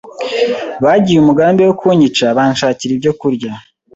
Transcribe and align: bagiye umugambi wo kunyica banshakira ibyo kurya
bagiye 0.83 1.17
umugambi 1.19 1.61
wo 1.67 1.73
kunyica 1.79 2.25
banshakira 2.37 2.91
ibyo 2.95 3.11
kurya 3.19 3.51